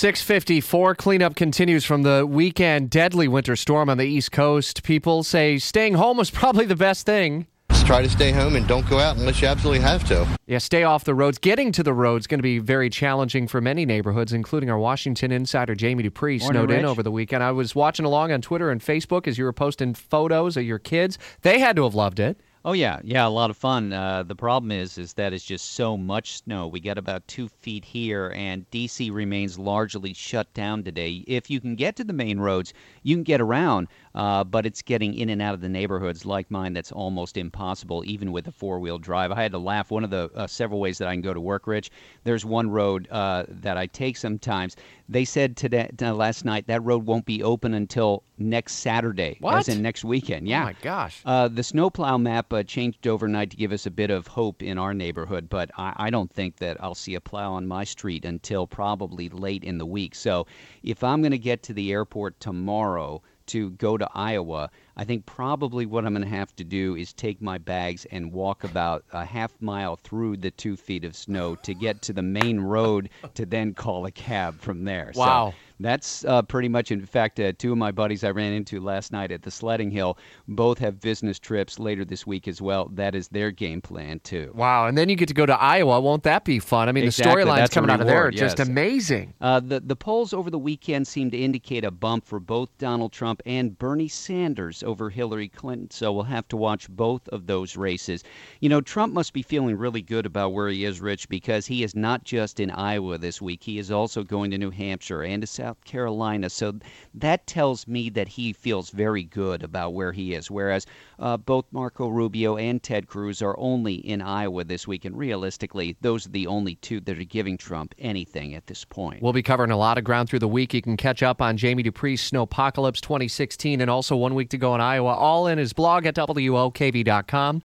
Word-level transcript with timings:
654 0.00 0.94
cleanup 0.94 1.36
continues 1.36 1.84
from 1.84 2.04
the 2.04 2.26
weekend 2.26 2.88
deadly 2.88 3.28
winter 3.28 3.54
storm 3.54 3.90
on 3.90 3.98
the 3.98 4.06
East 4.06 4.32
Coast. 4.32 4.82
People 4.82 5.22
say 5.22 5.58
staying 5.58 5.92
home 5.92 6.16
was 6.16 6.30
probably 6.30 6.64
the 6.64 6.74
best 6.74 7.04
thing. 7.04 7.46
Just 7.68 7.86
try 7.86 8.00
to 8.00 8.08
stay 8.08 8.32
home 8.32 8.56
and 8.56 8.66
don't 8.66 8.88
go 8.88 8.98
out 8.98 9.18
unless 9.18 9.42
you 9.42 9.48
absolutely 9.48 9.80
have 9.80 10.02
to. 10.04 10.26
Yeah, 10.46 10.56
stay 10.56 10.84
off 10.84 11.04
the 11.04 11.14
roads. 11.14 11.36
Getting 11.36 11.70
to 11.72 11.82
the 11.82 11.92
roads 11.92 12.26
going 12.26 12.38
to 12.38 12.42
be 12.42 12.58
very 12.58 12.88
challenging 12.88 13.46
for 13.46 13.60
many 13.60 13.84
neighborhoods, 13.84 14.32
including 14.32 14.70
our 14.70 14.78
Washington 14.78 15.30
insider 15.32 15.74
Jamie 15.74 16.02
Dupree 16.02 16.38
Morning, 16.38 16.54
snowed 16.54 16.70
in 16.70 16.86
over 16.86 17.02
the 17.02 17.12
weekend. 17.12 17.42
I 17.42 17.52
was 17.52 17.74
watching 17.74 18.06
along 18.06 18.32
on 18.32 18.40
Twitter 18.40 18.70
and 18.70 18.80
Facebook 18.80 19.28
as 19.28 19.36
you 19.36 19.44
were 19.44 19.52
posting 19.52 19.92
photos 19.92 20.56
of 20.56 20.64
your 20.64 20.78
kids. 20.78 21.18
They 21.42 21.58
had 21.58 21.76
to 21.76 21.84
have 21.84 21.94
loved 21.94 22.20
it. 22.20 22.40
Oh 22.64 22.72
yeah, 22.72 23.00
yeah, 23.04 23.26
a 23.26 23.28
lot 23.28 23.50
of 23.50 23.56
fun. 23.58 23.92
Uh, 23.92 24.22
the 24.22 24.34
problem 24.34 24.70
is, 24.72 24.96
is 24.96 25.12
that 25.14 25.32
it's 25.34 25.44
just 25.44 25.72
so 25.72 25.96
much 25.96 26.38
snow. 26.38 26.66
We 26.66 26.80
got 26.80 26.96
about 26.98 27.26
two 27.28 27.48
feet 27.48 27.84
here, 27.84 28.32
and 28.34 28.68
DC 28.70 29.10
remains 29.12 29.58
largely 29.58 30.14
shut 30.14 30.52
down 30.54 30.82
today. 30.82 31.22
If 31.26 31.50
you 31.50 31.60
can 31.60 31.74
get 31.74 31.96
to 31.96 32.04
the 32.04 32.12
main 32.14 32.38
roads, 32.40 32.72
you 33.02 33.14
can 33.16 33.24
get 33.24 33.40
around, 33.42 33.88
uh, 34.14 34.44
but 34.44 34.66
it's 34.66 34.82
getting 34.82 35.14
in 35.14 35.28
and 35.28 35.40
out 35.40 35.54
of 35.54 35.60
the 35.60 35.68
neighborhoods 35.68 36.26
like 36.26 36.50
mine 36.50 36.72
that's 36.72 36.92
almost 36.92 37.36
impossible, 37.36 38.02
even 38.06 38.32
with 38.32 38.48
a 38.48 38.52
four-wheel 38.52 38.98
drive. 38.98 39.30
I 39.30 39.42
had 39.42 39.52
to 39.52 39.58
laugh. 39.58 39.90
One 39.90 40.04
of 40.04 40.10
the 40.10 40.30
uh, 40.34 40.46
several 40.46 40.80
ways 40.80 40.98
that 40.98 41.08
I 41.08 41.12
can 41.12 41.22
go 41.22 41.34
to 41.34 41.40
work, 41.40 41.66
Rich. 41.66 41.90
There's 42.24 42.44
one 42.44 42.70
road 42.70 43.08
uh, 43.10 43.44
that 43.48 43.76
I 43.76 43.86
take 43.86 44.16
sometimes. 44.16 44.76
They 45.08 45.24
said 45.24 45.56
today, 45.56 45.90
uh, 46.02 46.14
last 46.14 46.44
night, 46.44 46.66
that 46.68 46.82
road 46.82 47.06
won't 47.06 47.24
be 47.24 47.42
open 47.42 47.74
until 47.74 48.22
next 48.38 48.74
Saturday, 48.74 49.36
What? 49.40 49.56
as 49.56 49.68
in 49.68 49.82
next 49.82 50.04
weekend. 50.04 50.48
Yeah. 50.48 50.62
Oh 50.62 50.64
my 50.66 50.76
gosh. 50.82 51.20
Uh, 51.24 51.48
the 51.48 51.62
snowplow 51.62 52.16
map 52.18 52.52
uh, 52.52 52.62
changed 52.62 53.06
overnight 53.06 53.50
to 53.50 53.56
give 53.56 53.72
us 53.72 53.86
a 53.86 53.90
bit 53.90 54.10
of 54.10 54.26
hope 54.26 54.62
in 54.62 54.78
our 54.78 54.94
neighborhood, 54.94 55.48
but 55.48 55.70
I, 55.76 55.92
I 55.96 56.10
don't 56.10 56.32
think 56.32 56.56
that 56.56 56.82
I'll 56.82 56.94
see 56.94 57.14
a 57.14 57.20
plow 57.20 57.52
on 57.52 57.66
my 57.66 57.84
street 57.84 58.24
until 58.24 58.66
probably 58.66 59.28
late 59.28 59.64
in 59.64 59.78
the 59.78 59.86
week. 59.86 60.14
So 60.14 60.46
if 60.82 61.04
I'm 61.04 61.20
going 61.22 61.32
to 61.32 61.38
get 61.38 61.62
to 61.64 61.72
the 61.72 61.92
airport 61.92 62.40
tomorrow 62.40 63.22
to 63.50 63.70
go 63.72 63.96
to 63.98 64.08
Iowa, 64.14 64.70
I 64.96 65.04
think 65.04 65.26
probably 65.26 65.86
what 65.86 66.04
I'm 66.06 66.14
going 66.14 66.22
to 66.22 66.28
have 66.36 66.54
to 66.56 66.64
do 66.64 66.94
is 66.96 67.12
take 67.12 67.40
my 67.42 67.58
bags 67.58 68.04
and 68.06 68.32
walk 68.32 68.64
about 68.64 69.04
a 69.12 69.24
half 69.24 69.52
mile 69.60 69.96
through 69.96 70.36
the 70.38 70.50
two 70.50 70.76
feet 70.76 71.04
of 71.04 71.16
snow 71.16 71.56
to 71.56 71.74
get 71.74 72.00
to 72.02 72.12
the 72.12 72.22
main 72.22 72.60
road 72.60 73.10
to 73.34 73.46
then 73.46 73.74
call 73.74 74.06
a 74.06 74.10
cab 74.12 74.60
from 74.60 74.84
there. 74.84 75.12
So 75.12 75.20
Wow. 75.20 75.54
That's 75.84 76.24
uh, 76.24 76.42
pretty 76.42 76.68
much. 76.68 76.90
In 76.90 77.04
fact, 77.04 77.40
uh, 77.40 77.52
two 77.58 77.72
of 77.72 77.78
my 77.78 77.90
buddies 77.90 78.24
I 78.24 78.30
ran 78.30 78.52
into 78.52 78.80
last 78.80 79.12
night 79.12 79.30
at 79.30 79.42
the 79.42 79.50
sledding 79.50 79.90
hill 79.90 80.18
both 80.48 80.78
have 80.78 81.00
business 81.00 81.38
trips 81.38 81.78
later 81.78 82.04
this 82.04 82.26
week 82.26 82.48
as 82.48 82.60
well. 82.60 82.88
That 82.92 83.14
is 83.14 83.28
their 83.28 83.50
game 83.50 83.80
plan 83.80 84.20
too. 84.20 84.52
Wow. 84.54 84.86
And 84.86 84.96
then 84.96 85.08
you 85.08 85.16
get 85.16 85.28
to 85.28 85.34
go 85.34 85.46
to 85.46 85.58
Iowa. 85.60 86.00
Won't 86.00 86.22
that 86.24 86.44
be 86.44 86.58
fun? 86.58 86.88
I 86.88 86.92
mean, 86.92 87.04
Exactly, 87.04 87.44
the 87.44 87.50
storylines 87.50 87.70
coming 87.70 87.90
out 87.90 88.00
of 88.00 88.06
there 88.06 88.16
are 88.16 88.26
reward, 88.26 88.36
just 88.36 88.60
amazing. 88.60 89.34
Uh, 89.40 89.60
the 89.60 89.80
the 89.80 89.96
polls 89.96 90.32
over 90.32 90.50
the 90.50 90.58
weekend 90.58 91.06
seem 91.06 91.30
to 91.30 91.38
indicate 91.38 91.84
a 91.84 91.90
bump 91.90 92.24
for 92.24 92.40
both 92.40 92.68
Donald 92.78 93.12
Trump 93.12 93.42
and 93.46 93.78
Bernie 93.78 94.08
Sanders 94.08 94.82
over 94.82 95.10
Hillary 95.10 95.48
Clinton. 95.48 95.90
So 95.90 96.12
we'll 96.12 96.24
have 96.24 96.48
to 96.48 96.56
watch 96.56 96.88
both 96.90 97.28
of 97.28 97.46
those 97.46 97.76
races. 97.76 98.24
You 98.60 98.68
know, 98.68 98.80
Trump 98.80 99.12
must 99.12 99.32
be 99.32 99.42
feeling 99.42 99.76
really 99.76 100.02
good 100.02 100.26
about 100.26 100.52
where 100.52 100.68
he 100.68 100.84
is, 100.84 101.00
Rich, 101.00 101.28
because 101.28 101.66
he 101.66 101.82
is 101.82 101.94
not 101.94 102.24
just 102.24 102.60
in 102.60 102.70
Iowa 102.70 103.18
this 103.18 103.40
week. 103.40 103.62
He 103.62 103.78
is 103.78 103.90
also 103.90 104.22
going 104.22 104.50
to 104.50 104.58
New 104.58 104.70
Hampshire 104.70 105.22
and 105.22 105.40
to 105.42 105.46
South 105.70 105.84
Carolina. 105.84 106.50
So 106.50 106.74
that 107.14 107.46
tells 107.46 107.86
me 107.86 108.10
that 108.10 108.26
he 108.26 108.52
feels 108.52 108.90
very 108.90 109.22
good 109.22 109.62
about 109.62 109.94
where 109.94 110.10
he 110.10 110.34
is. 110.34 110.50
Whereas 110.50 110.84
uh, 111.20 111.36
both 111.36 111.64
Marco 111.70 112.08
Rubio 112.08 112.56
and 112.56 112.82
Ted 112.82 113.06
Cruz 113.06 113.40
are 113.40 113.54
only 113.56 113.94
in 113.94 114.20
Iowa 114.20 114.64
this 114.64 114.88
week, 114.88 115.04
and 115.04 115.16
realistically, 115.16 115.96
those 116.00 116.26
are 116.26 116.30
the 116.30 116.48
only 116.48 116.74
two 116.76 116.98
that 117.02 117.16
are 117.16 117.24
giving 117.24 117.56
Trump 117.56 117.94
anything 118.00 118.56
at 118.56 118.66
this 118.66 118.84
point. 118.84 119.22
We'll 119.22 119.32
be 119.32 119.44
covering 119.44 119.70
a 119.70 119.76
lot 119.76 119.96
of 119.96 120.02
ground 120.02 120.28
through 120.28 120.40
the 120.40 120.48
week. 120.48 120.74
You 120.74 120.82
can 120.82 120.96
catch 120.96 121.22
up 121.22 121.40
on 121.40 121.56
Jamie 121.56 121.84
Dupree's 121.84 122.28
Snowpocalypse 122.28 123.00
2016 123.00 123.80
and 123.80 123.88
also 123.88 124.16
one 124.16 124.34
week 124.34 124.50
to 124.50 124.58
go 124.58 124.74
in 124.74 124.80
Iowa, 124.80 125.14
all 125.14 125.46
in 125.46 125.56
his 125.58 125.72
blog 125.72 126.04
at 126.04 126.16
WOKV.com. 126.16 127.58